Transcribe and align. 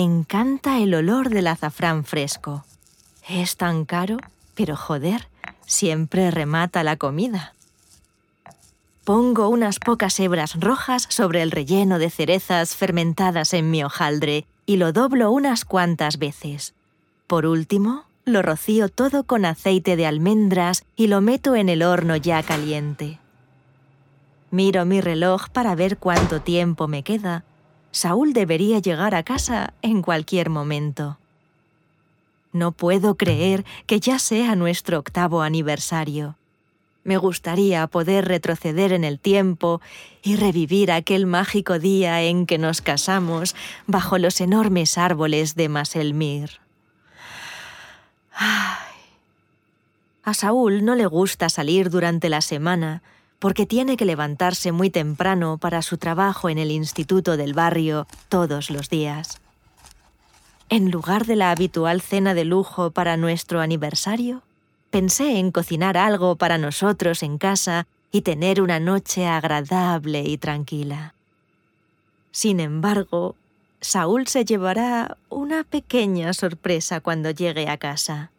Me 0.00 0.06
encanta 0.06 0.78
el 0.78 0.94
olor 0.94 1.28
del 1.28 1.46
azafrán 1.46 2.04
fresco. 2.04 2.64
Es 3.28 3.58
tan 3.58 3.84
caro, 3.84 4.16
pero 4.54 4.74
joder, 4.74 5.28
siempre 5.66 6.30
remata 6.30 6.82
la 6.82 6.96
comida. 6.96 7.52
Pongo 9.04 9.50
unas 9.50 9.78
pocas 9.78 10.18
hebras 10.18 10.58
rojas 10.58 11.06
sobre 11.10 11.42
el 11.42 11.50
relleno 11.50 11.98
de 11.98 12.08
cerezas 12.08 12.76
fermentadas 12.76 13.52
en 13.52 13.70
mi 13.70 13.84
hojaldre 13.84 14.46
y 14.64 14.78
lo 14.78 14.94
doblo 14.94 15.30
unas 15.32 15.66
cuantas 15.66 16.18
veces. 16.18 16.72
Por 17.26 17.44
último, 17.44 18.04
lo 18.24 18.40
rocío 18.40 18.88
todo 18.88 19.24
con 19.24 19.44
aceite 19.44 19.96
de 19.96 20.06
almendras 20.06 20.82
y 20.96 21.08
lo 21.08 21.20
meto 21.20 21.56
en 21.56 21.68
el 21.68 21.82
horno 21.82 22.16
ya 22.16 22.42
caliente. 22.42 23.18
Miro 24.50 24.86
mi 24.86 25.02
reloj 25.02 25.50
para 25.50 25.74
ver 25.74 25.98
cuánto 25.98 26.40
tiempo 26.40 26.88
me 26.88 27.02
queda. 27.02 27.44
Saúl 27.92 28.32
debería 28.32 28.78
llegar 28.78 29.14
a 29.14 29.22
casa 29.22 29.74
en 29.82 30.02
cualquier 30.02 30.50
momento. 30.50 31.18
No 32.52 32.72
puedo 32.72 33.16
creer 33.16 33.64
que 33.86 34.00
ya 34.00 34.18
sea 34.18 34.56
nuestro 34.56 34.98
octavo 34.98 35.42
aniversario. 35.42 36.36
Me 37.02 37.16
gustaría 37.16 37.86
poder 37.86 38.26
retroceder 38.26 38.92
en 38.92 39.04
el 39.04 39.18
tiempo 39.18 39.80
y 40.22 40.36
revivir 40.36 40.92
aquel 40.92 41.26
mágico 41.26 41.78
día 41.78 42.22
en 42.22 42.46
que 42.46 42.58
nos 42.58 42.82
casamos 42.82 43.56
bajo 43.86 44.18
los 44.18 44.40
enormes 44.40 44.98
árboles 44.98 45.54
de 45.54 45.68
Maselmir. 45.68 46.60
A 50.22 50.34
Saúl 50.34 50.84
no 50.84 50.94
le 50.94 51.06
gusta 51.06 51.48
salir 51.48 51.90
durante 51.90 52.28
la 52.28 52.42
semana 52.42 53.02
porque 53.40 53.66
tiene 53.66 53.96
que 53.96 54.04
levantarse 54.04 54.70
muy 54.70 54.90
temprano 54.90 55.58
para 55.58 55.82
su 55.82 55.96
trabajo 55.98 56.48
en 56.48 56.58
el 56.58 56.70
instituto 56.70 57.36
del 57.36 57.54
barrio 57.54 58.06
todos 58.28 58.70
los 58.70 58.88
días. 58.90 59.40
En 60.68 60.92
lugar 60.92 61.26
de 61.26 61.34
la 61.34 61.50
habitual 61.50 62.02
cena 62.02 62.34
de 62.34 62.44
lujo 62.44 62.92
para 62.92 63.16
nuestro 63.16 63.60
aniversario, 63.60 64.42
pensé 64.90 65.38
en 65.38 65.50
cocinar 65.50 65.96
algo 65.96 66.36
para 66.36 66.58
nosotros 66.58 67.24
en 67.24 67.38
casa 67.38 67.86
y 68.12 68.20
tener 68.20 68.60
una 68.60 68.78
noche 68.78 69.26
agradable 69.26 70.22
y 70.22 70.36
tranquila. 70.36 71.14
Sin 72.30 72.60
embargo, 72.60 73.34
Saúl 73.80 74.28
se 74.28 74.44
llevará 74.44 75.16
una 75.30 75.64
pequeña 75.64 76.34
sorpresa 76.34 77.00
cuando 77.00 77.30
llegue 77.30 77.68
a 77.68 77.78
casa. 77.78 78.30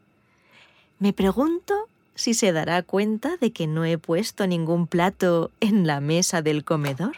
Me 0.99 1.11
pregunto 1.11 1.87
si 2.21 2.35
se 2.35 2.51
dará 2.51 2.83
cuenta 2.83 3.35
de 3.37 3.51
que 3.51 3.65
no 3.65 3.83
he 3.83 3.97
puesto 3.97 4.45
ningún 4.45 4.85
plato 4.85 5.49
en 5.59 5.87
la 5.87 6.01
mesa 6.01 6.43
del 6.43 6.63
comedor. 6.63 7.15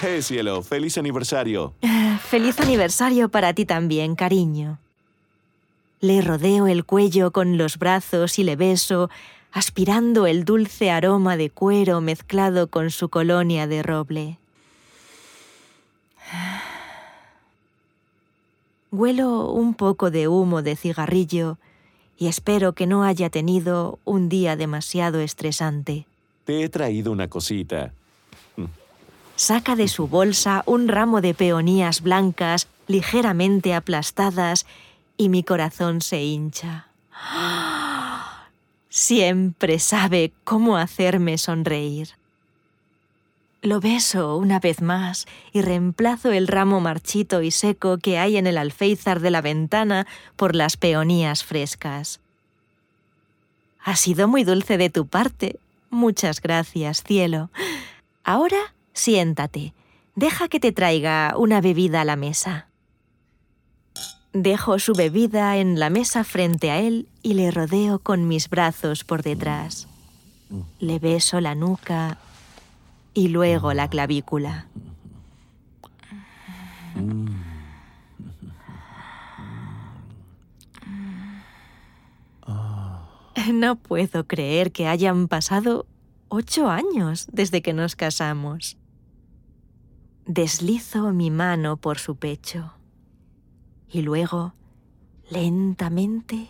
¡Hey, 0.00 0.22
cielo! 0.22 0.62
¡Feliz 0.62 0.96
aniversario! 0.96 1.74
Feliz 2.30 2.60
aniversario 2.60 3.28
para 3.30 3.52
ti 3.52 3.66
también, 3.66 4.14
cariño. 4.14 4.78
Le 6.00 6.22
rodeo 6.22 6.68
el 6.68 6.84
cuello 6.84 7.32
con 7.32 7.58
los 7.58 7.76
brazos 7.76 8.38
y 8.38 8.44
le 8.44 8.54
beso, 8.54 9.10
aspirando 9.50 10.28
el 10.28 10.44
dulce 10.44 10.92
aroma 10.92 11.36
de 11.36 11.50
cuero 11.50 12.00
mezclado 12.00 12.68
con 12.68 12.92
su 12.92 13.08
colonia 13.08 13.66
de 13.66 13.82
roble. 13.82 14.38
Huelo 18.90 19.50
un 19.50 19.74
poco 19.74 20.10
de 20.10 20.28
humo 20.28 20.62
de 20.62 20.76
cigarrillo 20.76 21.58
y 22.16 22.26
espero 22.26 22.72
que 22.72 22.86
no 22.86 23.04
haya 23.04 23.30
tenido 23.30 23.98
un 24.04 24.28
día 24.28 24.56
demasiado 24.56 25.20
estresante. 25.20 26.06
Te 26.44 26.64
he 26.64 26.68
traído 26.68 27.12
una 27.12 27.28
cosita. 27.28 27.92
Saca 29.36 29.76
de 29.76 29.86
su 29.86 30.08
bolsa 30.08 30.64
un 30.66 30.88
ramo 30.88 31.20
de 31.20 31.32
peonías 31.32 32.02
blancas 32.02 32.66
ligeramente 32.88 33.72
aplastadas 33.72 34.66
y 35.16 35.28
mi 35.28 35.44
corazón 35.44 36.00
se 36.00 36.24
hincha. 36.24 36.88
Siempre 38.88 39.78
sabe 39.78 40.32
cómo 40.42 40.76
hacerme 40.76 41.38
sonreír. 41.38 42.17
Lo 43.60 43.80
beso 43.80 44.36
una 44.36 44.60
vez 44.60 44.80
más 44.80 45.26
y 45.52 45.62
reemplazo 45.62 46.30
el 46.30 46.46
ramo 46.46 46.80
marchito 46.80 47.42
y 47.42 47.50
seco 47.50 47.98
que 47.98 48.18
hay 48.18 48.36
en 48.36 48.46
el 48.46 48.56
alféizar 48.56 49.18
de 49.18 49.32
la 49.32 49.40
ventana 49.40 50.06
por 50.36 50.54
las 50.54 50.76
peonías 50.76 51.42
frescas. 51.42 52.20
Ha 53.82 53.96
sido 53.96 54.28
muy 54.28 54.44
dulce 54.44 54.78
de 54.78 54.90
tu 54.90 55.08
parte. 55.08 55.58
Muchas 55.90 56.40
gracias, 56.40 57.02
cielo. 57.02 57.50
Ahora 58.22 58.74
siéntate. 58.92 59.72
Deja 60.14 60.48
que 60.48 60.60
te 60.60 60.70
traiga 60.70 61.34
una 61.36 61.60
bebida 61.60 62.02
a 62.02 62.04
la 62.04 62.16
mesa. 62.16 62.68
Dejo 64.32 64.78
su 64.78 64.92
bebida 64.92 65.56
en 65.56 65.80
la 65.80 65.90
mesa 65.90 66.22
frente 66.22 66.70
a 66.70 66.78
él 66.78 67.08
y 67.22 67.34
le 67.34 67.50
rodeo 67.50 67.98
con 67.98 68.28
mis 68.28 68.48
brazos 68.48 69.02
por 69.02 69.22
detrás. 69.22 69.88
Le 70.78 70.98
beso 70.98 71.40
la 71.40 71.54
nuca 71.56 72.18
y 73.14 73.28
luego 73.28 73.72
la 73.72 73.88
clavícula. 73.88 74.68
No 83.52 83.76
puedo 83.76 84.26
creer 84.26 84.72
que 84.72 84.86
hayan 84.86 85.26
pasado 85.26 85.86
ocho 86.28 86.68
años 86.68 87.28
desde 87.32 87.62
que 87.62 87.72
nos 87.72 87.96
casamos. 87.96 88.76
Deslizo 90.26 91.12
mi 91.12 91.30
mano 91.30 91.76
por 91.76 91.98
su 91.98 92.16
pecho 92.16 92.74
y 93.90 94.02
luego, 94.02 94.54
lentamente, 95.30 96.48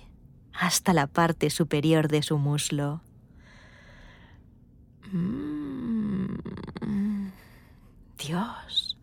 hasta 0.52 0.92
la 0.92 1.06
parte 1.06 1.50
superior 1.50 2.08
de 2.08 2.22
su 2.22 2.38
muslo. 2.38 3.00
Mm. 5.12 5.57
Dios. 8.18 8.98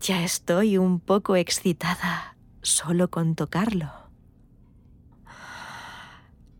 Ya 0.00 0.24
estoy 0.24 0.78
un 0.78 1.00
poco 1.00 1.36
excitada 1.36 2.36
solo 2.62 3.10
con 3.10 3.34
tocarlo. 3.34 3.90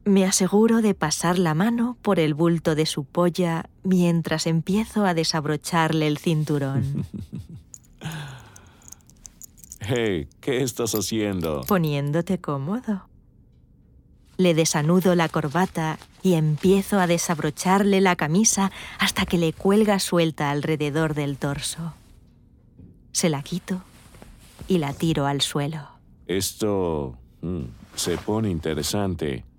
Me 0.05 0.25
aseguro 0.25 0.83
de 0.83 0.95
pasar 0.95 1.39
la 1.39 1.55
mano 1.55 1.97
por 2.03 2.19
el 2.19 2.35
bulto 2.35 2.75
de 2.75 2.87
su 2.87 3.05
polla 3.05 3.69
mientras 3.83 4.47
empiezo 4.47 5.05
a 5.07 5.15
desabrocharle 5.15 6.07
el 6.07 6.19
cinturón. 6.19 7.07
Hey, 9.83 10.29
¿qué 10.41 10.63
estás 10.63 10.95
haciendo? 10.95 11.63
Poniéndote 11.63 12.39
cómodo. 12.39 13.10
Le 14.41 14.55
desanudo 14.55 15.15
la 15.15 15.29
corbata 15.29 15.99
y 16.23 16.33
empiezo 16.33 16.99
a 16.99 17.07
desabrocharle 17.07 18.01
la 18.01 18.17
camisa 18.17 18.73
hasta 18.99 19.27
que 19.27 19.37
le 19.37 19.53
cuelga 19.53 19.99
suelta 19.99 20.51
alrededor 20.51 21.13
del 21.13 21.37
torso. 21.37 21.93
Se 23.13 23.29
la 23.29 23.43
quito 23.43 23.83
y 24.67 24.79
la 24.79 24.95
tiro 24.95 25.27
al 25.27 25.43
suelo. 25.43 25.87
Esto 26.27 27.19
mm, 27.43 27.65
se 27.95 28.17
pone 28.17 28.49
interesante. 28.49 29.45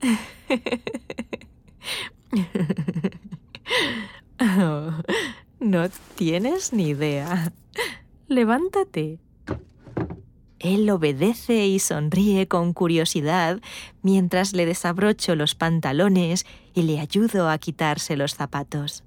Oh, 4.44 4.92
no 5.60 5.90
tienes 6.16 6.74
ni 6.74 6.90
idea. 6.90 7.54
Levántate. 8.28 9.20
Él 10.62 10.88
obedece 10.92 11.66
y 11.66 11.80
sonríe 11.80 12.48
con 12.48 12.74
curiosidad 12.74 13.60
mientras 14.04 14.54
le 14.54 14.68
desabrocho 14.68 15.36
los 15.36 15.56
pantalones 15.56 16.46
y 16.76 16.84
le 16.84 17.00
ayudo 17.00 17.50
a 17.50 17.58
quitarse 17.58 18.16
los 18.16 18.36
zapatos. 18.36 19.04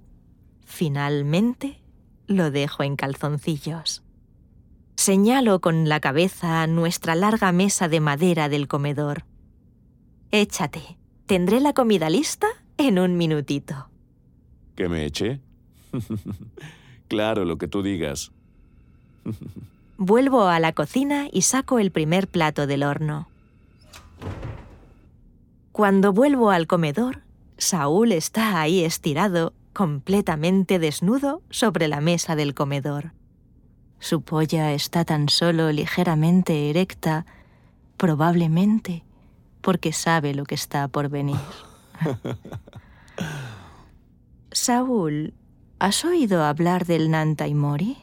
Finalmente, 0.65 1.79
lo 2.27 2.51
dejo 2.51 2.83
en 2.83 2.97
calzoncillos. 2.97 4.03
Señalo 4.97 5.61
con 5.61 5.89
la 5.89 6.01
cabeza 6.01 6.67
nuestra 6.67 7.15
larga 7.15 7.53
mesa 7.53 7.89
de 7.89 8.01
madera 8.01 8.49
del 8.49 8.67
comedor. 8.67 9.25
Échate. 10.33 10.99
Tendré 11.27 11.61
la 11.61 11.73
comida 11.73 12.11
lista 12.11 12.49
en 12.79 12.99
un 12.99 13.17
minutito. 13.17 13.89
¿Que 14.75 14.89
me 14.89 15.05
eche? 15.05 15.41
claro, 17.09 17.45
lo 17.45 17.59
que 17.59 17.69
tú 17.69 17.81
digas. 17.81 18.33
Vuelvo 19.96 20.49
a 20.49 20.61
la 20.61 20.73
cocina 20.73 21.29
y 21.31 21.43
saco 21.43 21.79
el 21.79 21.91
primer 21.91 22.29
plato 22.29 22.67
del 22.67 22.82
horno. 22.82 23.29
Cuando 25.73 26.12
vuelvo 26.12 26.50
al 26.50 26.67
comedor, 26.67 27.23
Saúl 27.58 28.12
está 28.12 28.61
ahí 28.61 28.85
estirado, 28.85 29.52
completamente 29.73 30.79
desnudo, 30.79 31.43
sobre 31.50 31.88
la 31.88 32.00
mesa 32.00 32.37
del 32.37 32.55
comedor. 32.55 33.12
Su 33.99 34.23
polla 34.23 34.73
está 34.73 35.05
tan 35.05 35.29
solo 35.29 35.73
ligeramente 35.73 36.70
erecta, 36.70 37.26
probablemente 37.96 39.05
porque 39.61 39.93
sabe 39.93 40.35
lo 40.35 40.44
que 40.44 40.55
está 40.55 40.88
por 40.88 41.08
venir. 41.08 41.38
Saúl, 44.52 45.32
¿Has 45.79 46.05
oído 46.05 46.44
hablar 46.44 46.87
del 46.87 47.11
Nantaimori? 47.11 47.99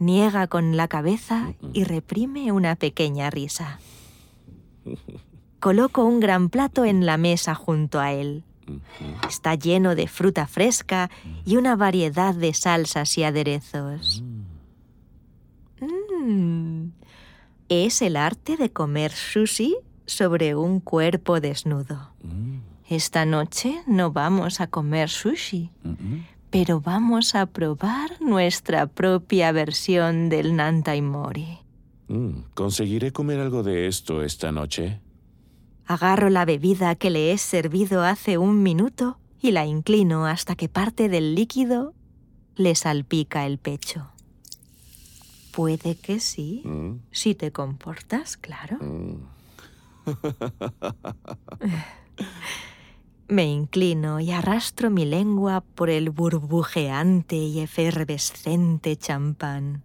¿Mm? 0.00 0.04
Niega 0.04 0.46
con 0.48 0.76
la 0.76 0.88
cabeza 0.88 1.52
y 1.72 1.84
reprime 1.84 2.50
una 2.52 2.74
pequeña 2.74 3.30
risa. 3.30 3.78
Coloco 5.60 6.04
un 6.04 6.20
gran 6.20 6.48
plato 6.48 6.84
en 6.84 7.06
la 7.06 7.16
mesa 7.16 7.54
junto 7.54 8.00
a 8.00 8.12
él. 8.12 8.44
Está 9.28 9.54
lleno 9.54 9.94
de 9.94 10.06
fruta 10.06 10.46
fresca 10.46 11.10
y 11.44 11.56
una 11.56 11.76
variedad 11.76 12.34
de 12.34 12.54
salsas 12.54 13.16
y 13.18 13.24
aderezos. 13.24 14.22
Mm. 15.80 16.88
Es 17.68 18.02
el 18.02 18.16
arte 18.16 18.56
de 18.56 18.70
comer 18.70 19.12
sushi 19.12 19.76
sobre 20.06 20.54
un 20.54 20.80
cuerpo 20.80 21.40
desnudo. 21.40 22.10
Mm. 22.22 22.58
Esta 22.88 23.24
noche 23.24 23.82
no 23.86 24.10
vamos 24.10 24.60
a 24.60 24.66
comer 24.66 25.08
sushi. 25.08 25.70
Pero 26.50 26.80
vamos 26.80 27.34
a 27.34 27.46
probar 27.46 28.20
nuestra 28.20 28.86
propia 28.86 29.52
versión 29.52 30.28
del 30.28 30.56
Nantaimori. 30.56 31.58
Mm. 32.08 32.30
¿Conseguiré 32.54 33.12
comer 33.12 33.40
algo 33.40 33.62
de 33.62 33.86
esto 33.86 34.22
esta 34.22 34.52
noche? 34.52 35.00
Agarro 35.86 36.30
la 36.30 36.44
bebida 36.44 36.94
que 36.94 37.10
le 37.10 37.32
he 37.32 37.38
servido 37.38 38.02
hace 38.04 38.38
un 38.38 38.62
minuto 38.62 39.18
y 39.40 39.52
la 39.52 39.66
inclino 39.66 40.26
hasta 40.26 40.54
que 40.56 40.68
parte 40.68 41.08
del 41.08 41.34
líquido 41.34 41.94
le 42.56 42.74
salpica 42.74 43.46
el 43.46 43.58
pecho. 43.58 44.08
Puede 45.52 45.96
que 45.96 46.20
sí, 46.20 46.62
Mm. 46.64 47.00
si 47.10 47.34
te 47.34 47.50
comportas, 47.52 48.36
claro. 48.36 48.78
Mm. 48.80 49.16
Me 53.30 53.44
inclino 53.44 54.18
y 54.18 54.32
arrastro 54.32 54.90
mi 54.90 55.04
lengua 55.04 55.60
por 55.60 55.88
el 55.88 56.10
burbujeante 56.10 57.36
y 57.36 57.60
efervescente 57.60 58.96
champán. 58.96 59.84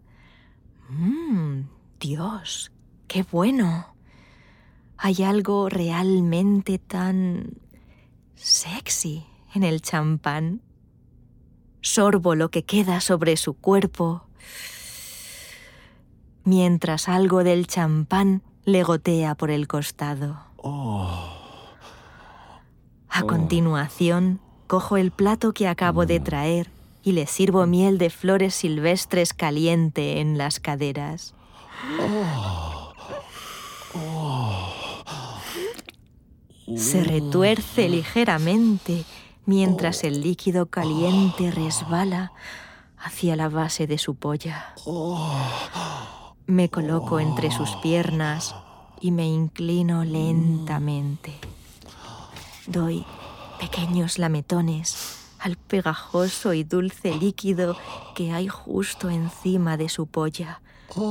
¡Mmm! 0.89 1.67
Dios, 1.99 2.71
qué 3.07 3.21
bueno. 3.21 3.93
Hay 4.97 5.21
algo 5.21 5.69
realmente 5.69 6.79
tan 6.79 7.59
sexy 8.33 9.27
en 9.53 9.61
el 9.61 9.83
champán. 9.83 10.61
Sorbo 11.81 12.33
lo 12.33 12.49
que 12.49 12.65
queda 12.65 12.99
sobre 12.99 13.37
su 13.37 13.53
cuerpo, 13.53 14.25
mientras 16.43 17.07
algo 17.07 17.43
del 17.43 17.67
champán 17.67 18.41
le 18.63 18.81
gotea 18.81 19.35
por 19.35 19.51
el 19.51 19.67
costado. 19.67 20.39
Oh. 20.57 21.34
A 23.17 23.23
continuación, 23.23 24.41
cojo 24.67 24.97
el 24.97 25.09
plato 25.09 25.53
que 25.53 25.69
acabo 25.69 26.05
de 26.05 26.19
traer 26.19 26.69
y 27.01 27.13
le 27.13 27.27
sirvo 27.27 27.65
miel 27.65 27.97
de 27.97 28.09
flores 28.09 28.53
silvestres 28.53 29.33
caliente 29.33 30.19
en 30.19 30.37
las 30.37 30.59
caderas. 30.59 31.33
Se 36.75 37.05
retuerce 37.05 37.87
ligeramente 37.87 39.05
mientras 39.45 40.03
el 40.03 40.19
líquido 40.19 40.65
caliente 40.65 41.51
resbala 41.51 42.33
hacia 42.97 43.37
la 43.37 43.47
base 43.47 43.87
de 43.87 43.97
su 43.97 44.15
polla. 44.15 44.75
Me 46.47 46.67
coloco 46.67 47.21
entre 47.21 47.49
sus 47.49 47.77
piernas 47.77 48.53
y 48.99 49.11
me 49.11 49.25
inclino 49.25 50.03
lentamente. 50.03 51.54
Doy 52.67 53.05
pequeños 53.59 54.17
lametones 54.17 55.21
al 55.39 55.57
pegajoso 55.57 56.53
y 56.53 56.63
dulce 56.63 57.13
líquido 57.13 57.77
que 58.15 58.31
hay 58.31 58.47
justo 58.47 59.09
encima 59.09 59.77
de 59.77 59.89
su 59.89 60.07
polla, 60.07 60.61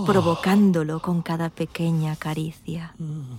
provocándolo 0.06 1.00
con 1.00 1.22
cada 1.22 1.50
pequeña 1.50 2.16
caricia. 2.16 2.94
Mm, 2.98 3.36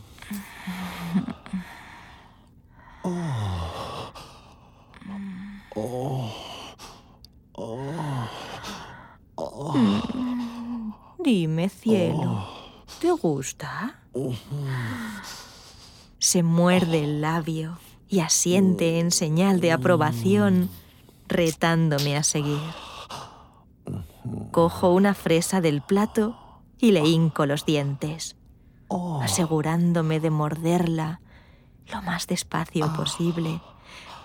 Dime, 11.20 11.70
cielo, 11.70 12.48
¿te 13.02 13.12
gusta? 13.12 14.00
Se 16.20 16.44
muerde 16.44 17.04
el 17.04 17.22
labio 17.22 17.78
y 18.08 18.20
asiente 18.20 19.00
en 19.00 19.12
señal 19.12 19.60
de 19.60 19.72
aprobación, 19.72 20.70
retándome 21.28 22.18
a 22.18 22.24
seguir. 22.24 22.60
Cojo 24.52 24.94
una 24.94 25.14
fresa 25.14 25.62
del 25.62 25.82
plato 25.82 26.38
y 26.78 26.92
le 26.92 27.06
hinco 27.08 27.46
los 27.46 27.66
dientes, 27.66 28.36
asegurándome 29.22 30.20
de 30.20 30.30
morderla 30.30 31.22
lo 31.92 32.02
más 32.02 32.28
despacio 32.28 32.92
posible 32.94 33.62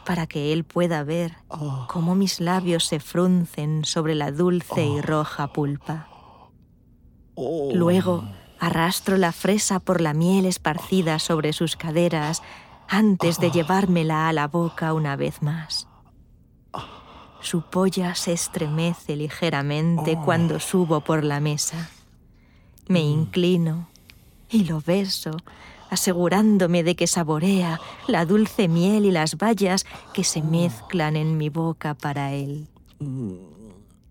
para 0.05 0.27
que 0.27 0.53
él 0.53 0.65
pueda 0.65 1.05
ver 1.05 1.37
cómo 1.89 2.15
mis 2.15 2.41
labios 2.41 2.87
se 2.87 3.01
fruncen 3.01 3.85
sobre 3.85 4.15
la 4.15 4.33
dulce 4.33 4.85
y 4.85 5.01
roja 5.01 5.53
pulpa. 5.53 6.09
Luego 7.73 8.25
arrastro 8.59 9.17
la 9.17 9.33
fresa 9.33 9.79
por 9.79 10.01
la 10.01 10.15
miel 10.15 10.47
esparcida 10.47 11.19
sobre 11.19 11.53
sus 11.53 11.77
caderas 11.77 12.43
antes 12.91 13.39
de 13.39 13.53
llevármela 13.53 14.29
a 14.29 14.33
la 14.33 14.49
boca 14.49 14.93
una 14.95 15.15
vez 15.15 15.43
más. 15.43 15.87
Su 17.41 17.63
polla 17.63 18.17
se 18.17 18.33
estremece 18.33 19.15
ligeramente 19.15 20.19
cuando 20.25 20.59
subo 20.59 21.01
por 21.01 21.23
la 21.23 21.39
mesa. 21.39 21.89
Me 22.89 23.01
inclino 23.01 23.89
y 24.51 24.65
lo 24.65 24.81
beso, 24.81 25.31
asegurándome 25.89 26.83
de 26.83 26.97
que 26.97 27.07
saborea 27.07 27.81
la 28.09 28.27
dulce 28.27 28.67
miel 28.67 29.07
y 29.07 29.13
las 29.13 29.39
bayas 29.39 29.87
que 30.13 30.25
se 30.25 30.43
mezclan 30.43 31.15
en 31.15 31.39
mi 31.39 31.49
boca 31.49 31.95
para 31.95 32.33
él. 32.33 32.67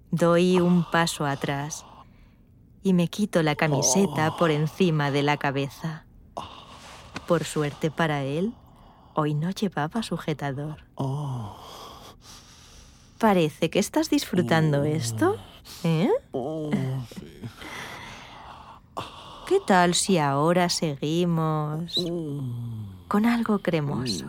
Doy 0.10 0.62
un 0.62 0.90
paso 0.90 1.25
atrás 1.25 1.86
y 2.82 2.94
me 2.94 3.10
quito 3.10 3.44
la 3.44 3.56
camiseta 3.56 4.38
por 4.38 4.51
encima 4.51 5.12
de 5.12 5.24
la 5.24 5.36
cabeza. 5.36 6.06
Por 7.27 7.44
suerte 7.44 7.92
para 7.92 8.24
él, 8.24 8.56
hoy 9.20 9.34
no 9.34 9.52
llevaba 9.52 10.02
sujetador. 10.02 10.78
Parece 13.18 13.70
que 13.70 13.80
estás 13.80 14.10
disfrutando 14.10 14.86
esto, 14.86 15.36
¿eh? 15.84 16.10
¿Qué 19.48 19.60
tal 19.68 19.94
si 19.94 20.18
ahora 20.18 20.70
seguimos 20.70 21.96
con 23.08 23.26
algo 23.26 23.60
cremoso? 23.60 24.26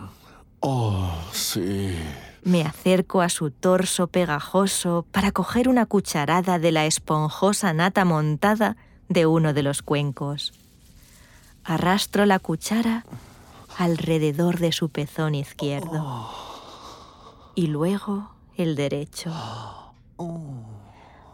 Oh, 0.59 1.09
sí. 1.33 1.95
Me 2.43 2.63
acerco 2.63 3.21
a 3.21 3.29
su 3.29 3.51
torso 3.51 4.09
pegajoso 4.09 5.07
para 5.13 5.31
coger 5.31 5.69
una 5.69 5.87
cucharada 5.87 6.59
de 6.59 6.73
la 6.73 6.87
esponjosa 6.87 7.73
nata 7.73 8.05
montada 8.05 8.77
de 9.09 9.27
uno 9.27 9.53
de 9.53 9.63
los 9.63 9.83
cuencos. 9.83 10.53
Arrastro 11.65 12.27
la 12.27 12.39
cuchara 12.39 13.05
alrededor 13.81 14.59
de 14.59 14.73
su 14.73 14.91
pezón 14.91 15.35
izquierdo 15.35 16.29
y 17.55 17.69
luego 17.69 18.31
el 18.55 18.77
derecho. 18.77 19.33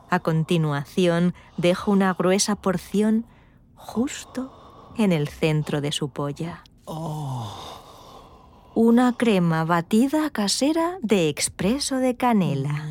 A 0.08 0.20
continuación 0.20 1.34
dejo 1.56 1.90
una 1.90 2.14
gruesa 2.14 2.54
porción 2.54 3.26
justo 3.74 4.92
en 4.96 5.10
el 5.10 5.26
centro 5.26 5.80
de 5.80 5.90
su 5.90 6.10
polla. 6.10 6.62
Una 8.76 9.12
crema 9.16 9.64
batida 9.64 10.30
casera 10.30 10.98
de 11.02 11.28
expreso 11.28 11.96
de 11.96 12.16
canela. 12.16 12.86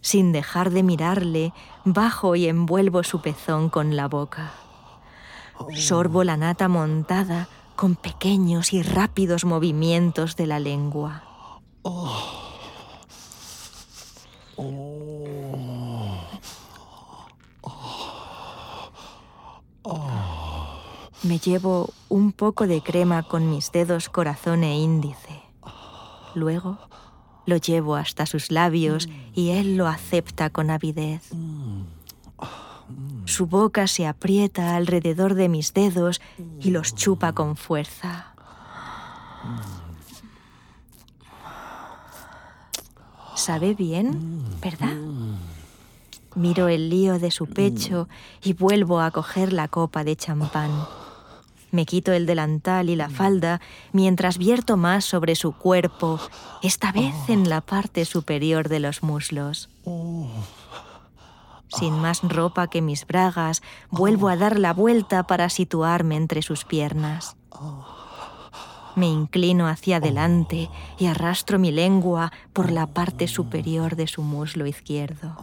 Sin 0.00 0.32
dejar 0.32 0.70
de 0.70 0.82
mirarle, 0.82 1.52
bajo 1.84 2.34
y 2.34 2.46
envuelvo 2.46 3.02
su 3.02 3.20
pezón 3.20 3.68
con 3.68 3.94
la 3.94 4.08
boca. 4.08 4.52
Sorbo 5.74 6.24
la 6.24 6.38
nata 6.38 6.68
montada 6.68 7.46
con 7.80 7.96
pequeños 7.96 8.74
y 8.74 8.82
rápidos 8.82 9.46
movimientos 9.46 10.36
de 10.36 10.46
la 10.46 10.60
lengua. 10.60 11.22
Me 21.22 21.38
llevo 21.38 21.88
un 22.10 22.32
poco 22.32 22.66
de 22.66 22.82
crema 22.82 23.22
con 23.22 23.48
mis 23.48 23.72
dedos 23.72 24.10
corazón 24.10 24.62
e 24.62 24.78
índice. 24.78 25.40
Luego 26.34 26.76
lo 27.46 27.56
llevo 27.56 27.96
hasta 27.96 28.26
sus 28.26 28.50
labios 28.50 29.08
y 29.34 29.52
él 29.52 29.78
lo 29.78 29.86
acepta 29.86 30.50
con 30.50 30.68
avidez. 30.68 31.30
Su 33.24 33.46
boca 33.46 33.86
se 33.86 34.06
aprieta 34.06 34.76
alrededor 34.76 35.34
de 35.34 35.48
mis 35.48 35.72
dedos 35.72 36.20
y 36.60 36.70
los 36.70 36.94
chupa 36.94 37.32
con 37.32 37.56
fuerza. 37.56 38.34
Sabe 43.34 43.74
bien, 43.74 44.44
¿verdad? 44.60 44.96
Miro 46.34 46.68
el 46.68 46.90
lío 46.90 47.18
de 47.18 47.30
su 47.30 47.46
pecho 47.46 48.08
y 48.42 48.52
vuelvo 48.52 49.00
a 49.00 49.10
coger 49.10 49.52
la 49.52 49.68
copa 49.68 50.04
de 50.04 50.16
champán. 50.16 50.70
Me 51.70 51.86
quito 51.86 52.12
el 52.12 52.26
delantal 52.26 52.90
y 52.90 52.96
la 52.96 53.08
falda 53.08 53.60
mientras 53.92 54.38
vierto 54.38 54.76
más 54.76 55.04
sobre 55.04 55.36
su 55.36 55.52
cuerpo, 55.52 56.20
esta 56.62 56.92
vez 56.92 57.14
en 57.28 57.48
la 57.48 57.60
parte 57.60 58.04
superior 58.04 58.68
de 58.68 58.80
los 58.80 59.02
muslos. 59.02 59.68
Sin 61.70 61.98
más 61.98 62.22
ropa 62.22 62.68
que 62.68 62.82
mis 62.82 63.06
bragas, 63.06 63.62
vuelvo 63.90 64.28
a 64.28 64.36
dar 64.36 64.58
la 64.58 64.72
vuelta 64.72 65.22
para 65.24 65.48
situarme 65.48 66.16
entre 66.16 66.42
sus 66.42 66.64
piernas. 66.64 67.36
Me 68.96 69.06
inclino 69.06 69.68
hacia 69.68 69.98
adelante 69.98 70.68
y 70.98 71.06
arrastro 71.06 71.58
mi 71.58 71.70
lengua 71.70 72.32
por 72.52 72.72
la 72.72 72.86
parte 72.86 73.28
superior 73.28 73.94
de 73.94 74.08
su 74.08 74.22
muslo 74.22 74.66
izquierdo. 74.66 75.36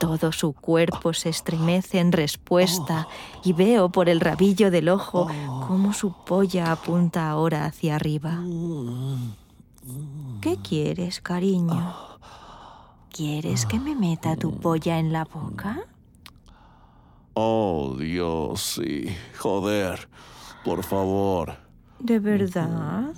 Todo 0.00 0.32
su 0.32 0.52
cuerpo 0.52 1.12
se 1.12 1.28
estremece 1.28 2.00
en 2.00 2.10
respuesta 2.10 3.06
y 3.44 3.52
veo 3.52 3.90
por 3.90 4.08
el 4.08 4.18
rabillo 4.18 4.72
del 4.72 4.88
ojo 4.88 5.28
cómo 5.68 5.92
su 5.92 6.12
polla 6.24 6.72
apunta 6.72 7.30
ahora 7.30 7.66
hacia 7.66 7.94
arriba. 7.94 8.40
¿Qué 10.40 10.56
quieres, 10.56 11.20
cariño? 11.20 12.11
¿Quieres 13.12 13.66
que 13.66 13.78
me 13.78 13.94
meta 13.94 14.36
tu 14.36 14.58
polla 14.58 14.98
en 14.98 15.12
la 15.12 15.24
boca? 15.24 15.80
Oh, 17.34 17.94
Dios, 17.98 18.60
sí. 18.60 19.14
Joder. 19.38 20.08
Por 20.64 20.82
favor. 20.82 21.56
¿De 21.98 22.18
verdad? 22.18 23.12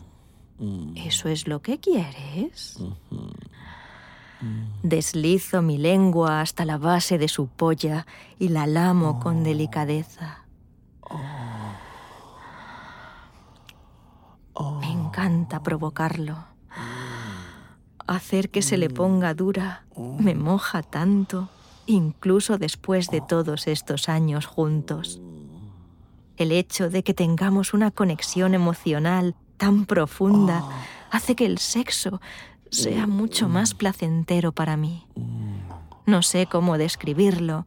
¿Eso 0.96 1.28
es 1.28 1.46
lo 1.46 1.62
que 1.62 1.78
quieres? 1.78 2.78
Deslizo 4.82 5.62
mi 5.62 5.78
lengua 5.78 6.40
hasta 6.40 6.64
la 6.64 6.76
base 6.78 7.16
de 7.16 7.28
su 7.28 7.46
polla 7.46 8.06
y 8.38 8.48
la 8.48 8.66
lamo 8.66 9.20
con 9.20 9.44
delicadeza. 9.44 10.44
Me 14.80 14.90
encanta 14.90 15.62
provocarlo. 15.62 16.53
Hacer 18.06 18.50
que 18.50 18.62
se 18.62 18.76
le 18.76 18.90
ponga 18.90 19.34
dura. 19.34 19.84
Me 20.18 20.34
moja 20.34 20.82
tanto, 20.82 21.48
incluso 21.86 22.58
después 22.58 23.08
de 23.08 23.20
todos 23.20 23.66
estos 23.66 24.08
años 24.08 24.46
juntos. 24.46 25.20
El 26.36 26.52
hecho 26.52 26.90
de 26.90 27.02
que 27.02 27.14
tengamos 27.14 27.74
una 27.74 27.90
conexión 27.90 28.54
emocional 28.54 29.34
tan 29.56 29.86
profunda 29.86 30.64
hace 31.10 31.36
que 31.36 31.46
el 31.46 31.58
sexo 31.58 32.20
sea 32.70 33.06
mucho 33.06 33.48
más 33.48 33.72
placentero 33.74 34.52
para 34.52 34.76
mí. 34.76 35.06
No 36.06 36.22
sé 36.22 36.46
cómo 36.46 36.76
describirlo, 36.76 37.66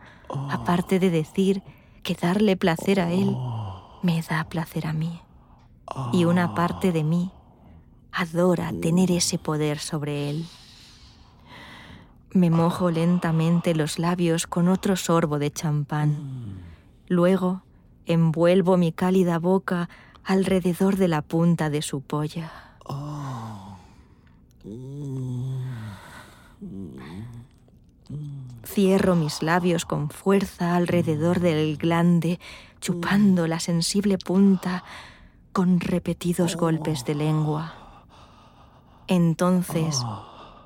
aparte 0.49 0.99
de 0.99 1.09
decir 1.09 1.63
que 2.03 2.13
darle 2.13 2.57
placer 2.57 2.99
a 2.99 3.11
él 3.11 3.35
me 4.03 4.21
da 4.21 4.43
placer 4.43 4.85
a 4.85 4.93
mí. 4.93 5.21
Y 6.13 6.25
una 6.25 6.53
parte 6.53 6.91
de 6.91 7.03
mí 7.03 7.31
adora 8.17 8.73
tener 8.81 9.11
ese 9.11 9.37
poder 9.37 9.77
sobre 9.77 10.31
él. 10.31 10.47
Me 12.31 12.49
mojo 12.49 12.89
lentamente 12.89 13.75
los 13.75 13.99
labios 13.99 14.47
con 14.47 14.69
otro 14.69 14.95
sorbo 14.95 15.37
de 15.37 15.51
champán. 15.51 16.63
Luego 17.07 17.61
envuelvo 18.07 18.75
mi 18.75 18.91
cálida 18.91 19.37
boca 19.37 19.87
alrededor 20.23 20.97
de 20.97 21.07
la 21.07 21.21
punta 21.21 21.69
de 21.69 21.83
su 21.83 22.01
polla. 22.01 22.51
Cierro 28.65 29.15
mis 29.15 29.43
labios 29.43 29.85
con 29.85 30.09
fuerza 30.09 30.75
alrededor 30.75 31.39
del 31.39 31.77
glande, 31.77 32.39
chupando 32.81 33.45
la 33.47 33.59
sensible 33.59 34.17
punta 34.17 34.83
con 35.53 35.79
repetidos 35.79 36.55
golpes 36.55 37.05
de 37.05 37.13
lengua. 37.13 37.86
Entonces 39.07 40.03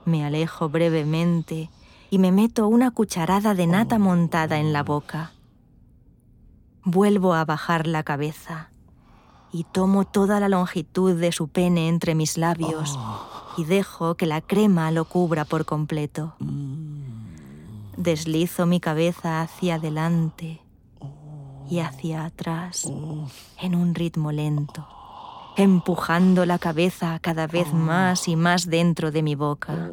me 0.05 0.25
alejo 0.25 0.69
brevemente 0.69 1.69
y 2.09 2.19
me 2.19 2.31
meto 2.31 2.67
una 2.67 2.91
cucharada 2.91 3.53
de 3.53 3.67
nata 3.67 3.99
montada 3.99 4.59
en 4.59 4.73
la 4.73 4.83
boca. 4.83 5.31
Vuelvo 6.83 7.33
a 7.33 7.45
bajar 7.45 7.87
la 7.87 8.03
cabeza 8.03 8.71
y 9.53 9.65
tomo 9.65 10.05
toda 10.05 10.39
la 10.39 10.49
longitud 10.49 11.19
de 11.19 11.31
su 11.31 11.47
pene 11.47 11.87
entre 11.87 12.15
mis 12.15 12.37
labios 12.37 12.97
y 13.57 13.65
dejo 13.65 14.15
que 14.15 14.25
la 14.25 14.41
crema 14.41 14.91
lo 14.91 15.05
cubra 15.05 15.45
por 15.45 15.65
completo. 15.65 16.33
Deslizo 17.97 18.65
mi 18.65 18.79
cabeza 18.79 19.41
hacia 19.41 19.75
adelante 19.75 20.61
y 21.69 21.79
hacia 21.79 22.25
atrás 22.25 22.91
en 23.61 23.75
un 23.75 23.93
ritmo 23.93 24.31
lento, 24.31 24.87
empujando 25.57 26.45
la 26.45 26.59
cabeza 26.59 27.19
cada 27.19 27.47
vez 27.47 27.73
más 27.73 28.27
y 28.27 28.35
más 28.35 28.69
dentro 28.69 29.11
de 29.11 29.23
mi 29.23 29.35
boca. 29.35 29.89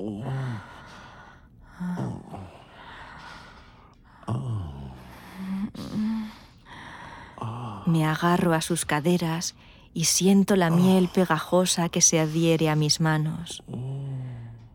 Me 7.86 8.06
agarro 8.06 8.52
a 8.52 8.60
sus 8.60 8.84
caderas 8.84 9.54
y 9.94 10.04
siento 10.04 10.56
la 10.56 10.70
miel 10.70 11.08
pegajosa 11.08 11.88
que 11.88 12.02
se 12.02 12.20
adhiere 12.20 12.68
a 12.68 12.76
mis 12.76 13.00
manos. 13.00 13.62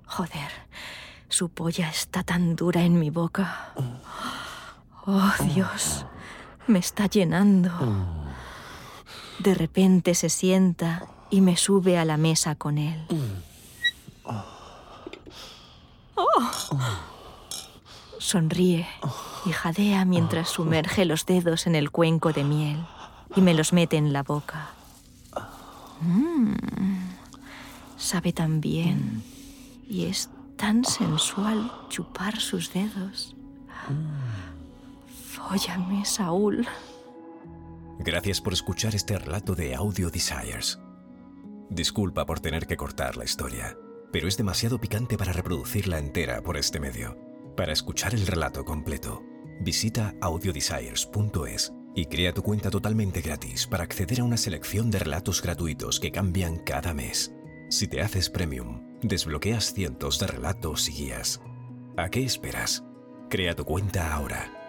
Joder, 0.06 0.52
su 1.30 1.50
polla 1.50 1.90
está 1.90 2.24
tan 2.24 2.56
dura 2.56 2.82
en 2.82 3.00
mi 3.00 3.10
boca. 3.10 3.74
Oh, 5.06 5.32
Dios, 5.54 6.06
me 6.68 6.80
está 6.80 7.08
llenando. 7.08 8.23
De 9.44 9.54
repente 9.54 10.16
se 10.16 10.30
sienta 10.30 11.06
y 11.30 11.42
me 11.42 11.58
sube 11.58 11.98
a 11.98 12.06
la 12.06 12.16
mesa 12.16 12.56
con 12.56 12.78
él. 12.78 13.06
Oh. 16.16 16.30
Sonríe 18.20 18.88
y 19.46 19.52
jadea 19.52 20.06
mientras 20.06 20.48
sumerge 20.48 21.04
los 21.04 21.26
dedos 21.26 21.68
en 21.68 21.76
el 21.76 21.92
cuenco 21.92 22.32
de 22.32 22.46
miel 22.46 22.86
y 23.36 23.42
me 23.42 23.54
los 23.54 23.74
mete 23.74 23.98
en 23.98 24.14
la 24.14 24.24
boca. 24.24 24.70
Mm. 26.00 26.54
Sabe 27.98 28.32
tan 28.32 28.62
bien 28.62 29.24
y 29.90 30.06
es 30.06 30.30
tan 30.56 30.86
sensual 30.86 31.70
chupar 31.90 32.40
sus 32.40 32.72
dedos. 32.72 33.36
Fóllame, 35.34 36.06
Saúl. 36.06 36.66
Gracias 38.00 38.42
por 38.42 38.54
escuchar 38.54 38.96
este 38.96 39.18
relato 39.18 39.56
de 39.56 39.76
Audio 39.76 40.10
Desires. 40.10 40.80
Disculpa 41.70 42.26
por 42.26 42.40
tener 42.40 42.66
que 42.66 42.76
cortar 42.76 43.18
la 43.18 43.24
historia, 43.24 43.78
pero 44.12 44.28
es 44.28 44.36
demasiado 44.36 44.80
picante 44.80 45.18
para 45.18 45.32
reproducirla 45.32 46.00
entera 46.00 46.42
por 46.42 46.58
este 46.58 46.80
medio. 46.80 47.18
Para 47.56 47.72
escuchar 47.72 48.14
el 48.16 48.26
relato 48.26 48.66
completo, 48.66 49.24
visita 49.62 50.16
audiodesires.es 50.22 51.72
y 51.96 52.06
crea 52.06 52.34
tu 52.34 52.42
cuenta 52.42 52.72
totalmente 52.72 53.22
gratis 53.22 53.68
para 53.68 53.84
acceder 53.84 54.22
a 54.22 54.24
una 54.24 54.38
selección 54.38 54.90
de 54.90 55.00
relatos 55.00 55.42
gratuitos 55.42 56.00
que 56.00 56.12
cambian 56.12 56.58
cada 56.58 56.94
mes. 56.94 57.32
Si 57.70 57.88
te 57.88 58.02
haces 58.02 58.30
premium, 58.30 58.82
desbloqueas 59.02 59.74
cientos 59.74 60.20
de 60.20 60.28
relatos 60.28 60.90
y 60.90 60.94
guías. 60.94 61.42
¿A 61.96 62.10
qué 62.10 62.24
esperas? 62.24 62.84
Crea 63.30 63.56
tu 63.56 63.66
cuenta 63.66 64.14
ahora 64.14 64.63